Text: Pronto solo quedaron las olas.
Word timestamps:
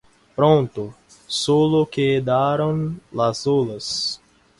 Pronto 0.35 0.95
solo 1.27 1.85
quedaron 1.87 2.99
las 3.11 3.45
olas. 3.45 4.19